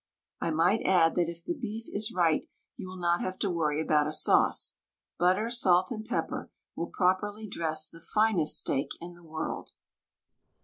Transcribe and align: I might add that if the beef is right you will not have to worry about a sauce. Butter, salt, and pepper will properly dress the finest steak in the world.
I 0.39 0.49
might 0.49 0.81
add 0.83 1.13
that 1.13 1.29
if 1.29 1.45
the 1.45 1.53
beef 1.55 1.85
is 1.93 2.11
right 2.11 2.47
you 2.75 2.87
will 2.87 2.97
not 2.97 3.21
have 3.21 3.37
to 3.37 3.51
worry 3.51 3.79
about 3.79 4.07
a 4.07 4.11
sauce. 4.11 4.77
Butter, 5.19 5.47
salt, 5.51 5.91
and 5.91 6.03
pepper 6.03 6.49
will 6.75 6.87
properly 6.87 7.45
dress 7.45 7.87
the 7.87 7.99
finest 8.01 8.57
steak 8.59 8.87
in 8.99 9.13
the 9.13 9.21
world. 9.21 9.73